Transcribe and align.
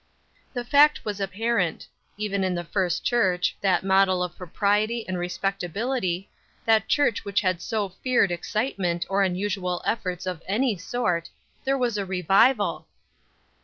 The 0.55 0.65
fact 0.65 1.05
was 1.05 1.19
apparent. 1.21 1.87
Even 2.17 2.43
in 2.43 2.55
the 2.55 2.63
First 2.63 3.03
Church, 3.05 3.55
that 3.61 3.83
model 3.83 4.23
of 4.23 4.35
propriety 4.35 5.07
and 5.07 5.15
respectability, 5.15 6.27
that 6.65 6.87
church 6.87 7.23
which 7.23 7.41
had 7.41 7.61
so 7.61 7.89
feared 7.89 8.31
excitement 8.31 9.05
or 9.09 9.21
unusual 9.21 9.79
efforts 9.85 10.25
of 10.25 10.41
any 10.47 10.75
sort, 10.75 11.29
there 11.65 11.77
was 11.77 11.99
a 11.99 12.05
revival! 12.07 12.87